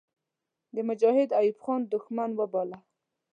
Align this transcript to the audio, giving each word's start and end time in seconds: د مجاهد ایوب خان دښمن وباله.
د 0.73 0.75
مجاهد 0.89 1.29
ایوب 1.39 1.57
خان 1.63 1.81
دښمن 1.93 2.29
وباله. 2.35 2.77